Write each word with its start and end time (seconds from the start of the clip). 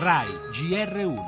RAI 0.00 0.28
GR1 0.52 1.18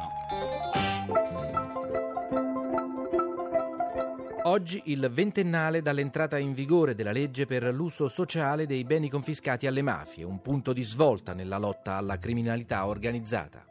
Oggi 4.44 4.82
il 4.84 5.10
ventennale 5.12 5.82
dall'entrata 5.82 6.38
in 6.38 6.52
vigore 6.52 6.94
della 6.94 7.10
legge 7.10 7.46
per 7.46 7.64
l'uso 7.74 8.06
sociale 8.06 8.66
dei 8.66 8.84
beni 8.84 9.10
confiscati 9.10 9.66
alle 9.66 9.82
mafie, 9.82 10.22
un 10.22 10.40
punto 10.40 10.72
di 10.72 10.84
svolta 10.84 11.34
nella 11.34 11.58
lotta 11.58 11.96
alla 11.96 12.16
criminalità 12.18 12.86
organizzata. 12.86 13.64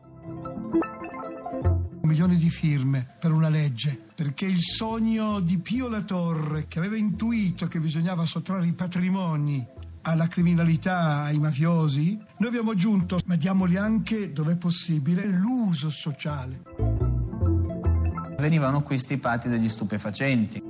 Milioni 2.01 2.35
di 2.35 2.49
firme 2.49 3.15
per 3.17 3.31
una 3.31 3.47
legge, 3.47 3.97
perché 4.13 4.47
il 4.47 4.59
sogno 4.59 5.39
di 5.39 5.59
Pio 5.59 5.87
La 5.87 6.01
Torre, 6.01 6.67
che 6.67 6.77
aveva 6.77 6.97
intuito 6.97 7.67
che 7.67 7.79
bisognava 7.79 8.25
sottrarre 8.25 8.67
i 8.67 8.73
patrimoni 8.73 9.65
alla 10.09 10.27
criminalità, 10.27 11.21
ai 11.23 11.37
mafiosi, 11.37 12.19
noi 12.37 12.49
abbiamo 12.49 12.71
aggiunto, 12.71 13.19
ma 13.25 13.35
diamoli 13.35 13.77
anche, 13.77 14.31
dove 14.33 14.53
è 14.53 14.55
possibile, 14.57 15.25
l'uso 15.25 15.89
sociale. 15.89 16.61
Venivano 18.37 18.81
qui 18.81 18.97
stipati 18.97 19.49
degli 19.49 19.69
stupefacenti. 19.69 20.63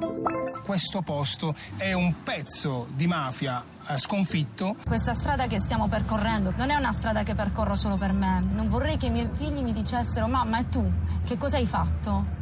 Questo 0.64 1.02
posto 1.02 1.56
è 1.78 1.94
un 1.94 2.22
pezzo 2.22 2.88
di 2.96 3.08
mafia 3.08 3.64
eh, 3.88 3.98
sconfitto. 3.98 4.76
Questa 4.86 5.14
strada 5.14 5.48
che 5.48 5.60
stiamo 5.60 5.88
percorrendo 5.88 6.54
non 6.58 6.70
è 6.70 6.76
una 6.76 6.92
strada 6.92 7.24
che 7.24 7.34
percorro 7.34 7.76
solo 7.76 7.96
per 7.96 8.14
me. 8.14 8.42
Non 8.52 8.68
vorrei 8.68 8.98
che 8.98 9.08
i 9.08 9.12
miei 9.12 9.30
figli 9.32 9.62
mi 9.62 9.74
dicessero 9.74 10.28
mamma 10.28 10.60
e 10.60 10.70
tu 10.70 10.88
che 11.26 11.38
cosa 11.38 11.58
hai 11.58 11.66
fatto? 11.66 12.38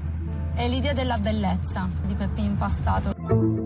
È 0.53 0.67
l'idea 0.67 0.93
della 0.93 1.17
bellezza 1.17 1.87
di 2.05 2.15
Peppi 2.15 2.43
impastato. 2.43 3.56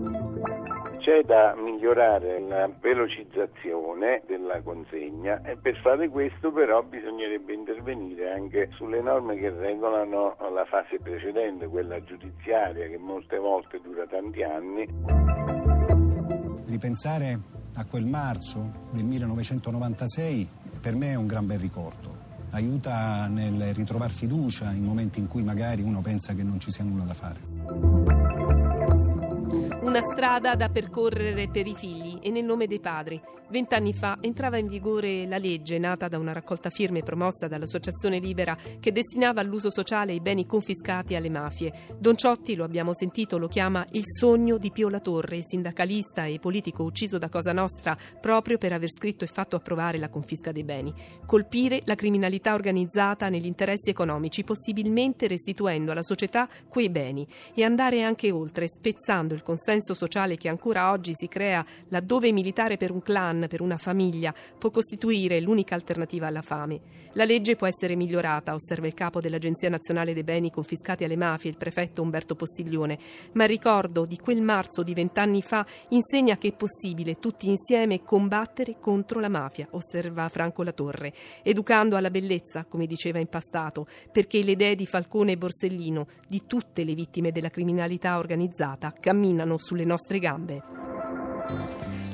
C'è 1.02 1.24
da 1.24 1.56
migliorare 1.56 2.38
la 2.38 2.70
velocizzazione 2.80 4.22
della 4.28 4.62
consegna 4.62 5.42
e 5.42 5.56
per 5.56 5.76
fare 5.82 6.08
questo 6.08 6.52
però 6.52 6.80
bisognerebbe 6.84 7.52
intervenire 7.52 8.30
anche 8.30 8.68
sulle 8.74 9.00
norme 9.00 9.36
che 9.36 9.50
regolano 9.50 10.36
la 10.54 10.64
fase 10.64 11.00
precedente, 11.02 11.66
quella 11.66 12.00
giudiziaria 12.04 12.86
che 12.86 12.98
molte 12.98 13.36
volte 13.36 13.80
dura 13.82 14.06
tanti 14.06 14.44
anni. 14.44 14.86
Ripensare 16.68 17.36
a 17.74 17.84
quel 17.84 18.06
marzo 18.06 18.70
del 18.92 19.02
1996 19.02 20.48
per 20.80 20.94
me 20.94 21.10
è 21.10 21.16
un 21.16 21.26
gran 21.26 21.46
bel 21.46 21.58
ricordo 21.58 22.12
aiuta 22.52 23.26
nel 23.26 23.74
ritrovare 23.74 24.12
fiducia 24.12 24.70
in 24.70 24.84
momenti 24.84 25.18
in 25.18 25.26
cui 25.26 25.42
magari 25.42 25.82
uno 25.82 26.00
pensa 26.00 26.32
che 26.34 26.44
non 26.44 26.60
ci 26.60 26.70
sia 26.70 26.84
nulla 26.84 27.04
da 27.04 27.14
fare. 27.14 27.91
Una 29.92 30.10
strada 30.10 30.54
da 30.54 30.70
percorrere 30.70 31.50
per 31.50 31.66
i 31.66 31.74
figli 31.74 32.18
e 32.22 32.30
nel 32.30 32.44
nome 32.44 32.66
dei 32.66 32.80
padri. 32.80 33.20
Vent'anni 33.52 33.92
fa 33.92 34.16
entrava 34.22 34.56
in 34.56 34.66
vigore 34.66 35.26
la 35.26 35.36
legge 35.36 35.78
nata 35.78 36.08
da 36.08 36.16
una 36.16 36.32
raccolta 36.32 36.70
firme 36.70 37.02
promossa 37.02 37.48
dall'Associazione 37.48 38.18
Libera 38.18 38.56
che 38.80 38.92
destinava 38.92 39.42
all'uso 39.42 39.70
sociale 39.70 40.14
i 40.14 40.22
beni 40.22 40.46
confiscati 40.46 41.14
alle 41.14 41.28
mafie. 41.28 41.70
Don 41.98 42.16
Ciotti, 42.16 42.54
lo 42.54 42.64
abbiamo 42.64 42.94
sentito, 42.94 43.36
lo 43.36 43.48
chiama 43.48 43.84
il 43.90 44.04
sogno 44.06 44.56
di 44.56 44.70
Pio 44.70 44.88
La 44.88 45.00
Torre, 45.00 45.42
sindacalista 45.42 46.24
e 46.24 46.38
politico 46.38 46.82
ucciso 46.82 47.18
da 47.18 47.28
Cosa 47.28 47.52
Nostra 47.52 47.94
proprio 48.18 48.56
per 48.56 48.72
aver 48.72 48.90
scritto 48.90 49.24
e 49.24 49.28
fatto 49.28 49.56
approvare 49.56 49.98
la 49.98 50.08
confisca 50.08 50.50
dei 50.50 50.64
beni. 50.64 50.94
Colpire 51.26 51.82
la 51.84 51.94
criminalità 51.94 52.54
organizzata 52.54 53.28
negli 53.28 53.44
interessi 53.44 53.90
economici, 53.90 54.44
possibilmente 54.44 55.26
restituendo 55.26 55.90
alla 55.90 56.02
società 56.02 56.48
quei 56.68 56.88
beni 56.88 57.28
e 57.52 57.64
andare 57.64 58.02
anche 58.02 58.30
oltre, 58.30 58.66
spezzando 58.66 59.34
il 59.34 59.42
consenso 59.42 59.80
consenso 59.82 59.94
sociale 59.94 60.36
che 60.36 60.48
ancora 60.48 60.92
oggi 60.92 61.12
si 61.14 61.26
crea 61.26 61.64
laddove 61.88 62.32
militare 62.32 62.76
per 62.76 62.92
un 62.92 63.02
clan, 63.02 63.46
per 63.48 63.60
una 63.60 63.76
famiglia, 63.76 64.32
può 64.56 64.70
costituire 64.70 65.40
l'unica 65.40 65.74
alternativa 65.74 66.28
alla 66.28 66.40
fame. 66.40 66.80
La 67.14 67.24
legge 67.24 67.56
può 67.56 67.66
essere 67.66 67.96
migliorata, 67.96 68.54
osserva 68.54 68.86
il 68.86 68.94
capo 68.94 69.20
dell'Agenzia 69.20 69.68
Nazionale 69.68 70.14
dei 70.14 70.22
Beni 70.22 70.50
Confiscati 70.50 71.04
alle 71.04 71.16
Mafie, 71.16 71.50
il 71.50 71.56
prefetto 71.56 72.00
Umberto 72.00 72.36
Postiglione, 72.36 72.98
ma 73.32 73.42
il 73.42 73.50
ricordo 73.50 74.06
di 74.06 74.16
quel 74.18 74.40
marzo 74.40 74.82
di 74.82 74.94
vent'anni 74.94 75.42
fa 75.42 75.66
insegna 75.88 76.38
che 76.38 76.48
è 76.48 76.52
possibile 76.52 77.18
tutti 77.18 77.48
insieme 77.48 78.02
combattere 78.02 78.76
contro 78.80 79.20
la 79.20 79.28
mafia, 79.28 79.66
osserva 79.72 80.28
Franco 80.28 80.62
Latorre, 80.62 81.12
educando 81.42 81.96
alla 81.96 82.10
bellezza, 82.10 82.64
come 82.64 82.86
diceva 82.86 83.18
Impastato, 83.18 83.86
perché 84.10 84.42
le 84.42 84.52
idee 84.52 84.74
di 84.74 84.86
Falcone 84.86 85.32
e 85.32 85.36
Borsellino, 85.36 86.06
di 86.28 86.46
tutte 86.46 86.84
le 86.84 86.94
vittime 86.94 87.32
della 87.32 87.50
criminalità 87.50 88.16
organizzata, 88.18 88.94
camminano 88.98 89.58
sulle 89.72 89.84
nostre 89.86 90.18
gambe. 90.18 90.60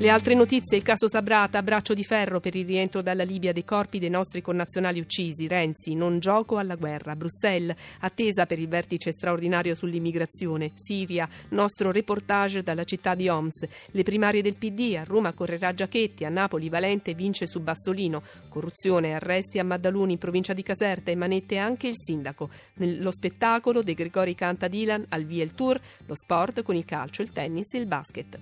Le 0.01 0.11
altre 0.11 0.35
notizie, 0.35 0.77
il 0.77 0.85
caso 0.85 1.09
Sabrata, 1.09 1.61
braccio 1.61 1.93
di 1.93 2.05
ferro 2.05 2.39
per 2.39 2.55
il 2.55 2.65
rientro 2.65 3.03
dalla 3.03 3.25
Libia 3.25 3.53
dei 3.53 3.65
corpi 3.65 3.99
dei 3.99 4.09
nostri 4.09 4.41
connazionali 4.41 5.01
uccisi, 5.01 5.49
Renzi, 5.49 5.97
non 5.97 6.21
gioco 6.21 6.57
alla 6.57 6.77
guerra, 6.77 7.17
Bruxelles, 7.17 7.77
attesa 7.99 8.47
per 8.47 8.61
il 8.61 8.69
vertice 8.69 9.11
straordinario 9.11 9.75
sull'immigrazione, 9.75 10.71
Siria, 10.75 11.29
nostro 11.49 11.91
reportage 11.91 12.63
dalla 12.63 12.85
città 12.85 13.17
di 13.17 13.29
Homs, 13.29 13.67
le 13.91 14.03
primarie 14.05 14.41
del 14.41 14.55
PD, 14.55 14.95
a 14.95 15.03
Roma 15.03 15.33
correrà 15.33 15.75
Giachetti, 15.75 16.25
a 16.25 16.29
Napoli 16.29 16.69
Valente 16.69 17.15
vince 17.15 17.49
su 17.49 17.59
Bassolino, 17.59 18.23
corruzione, 18.49 19.15
arresti 19.15 19.59
a 19.59 19.65
Maddaluni 19.65 20.13
in 20.13 20.19
provincia 20.19 20.53
di 20.53 20.63
Caserta 20.63 21.11
e 21.11 21.17
manette 21.17 21.57
anche 21.57 21.89
il 21.89 21.97
sindaco, 21.99 22.51
nello 22.75 23.11
spettacolo 23.11 23.83
De 23.83 23.95
Gregori 23.95 24.37
canta 24.37 24.69
Dylan, 24.69 25.07
al 25.09 25.25
via 25.25 25.43
il 25.43 25.55
tour, 25.55 25.77
lo 26.07 26.15
sport 26.15 26.63
con 26.63 26.77
il 26.77 26.85
calcio, 26.85 27.21
il 27.21 27.33
tennis 27.33 27.75
e 27.75 27.79
il 27.79 27.87
basket. 27.87 28.39